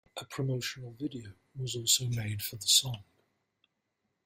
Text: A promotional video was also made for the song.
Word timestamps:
A 0.17 0.25
promotional 0.25 0.93
video 0.93 1.31
was 1.55 1.75
also 1.75 2.07
made 2.07 2.41
for 2.41 2.55
the 2.55 2.65
song. 2.65 3.03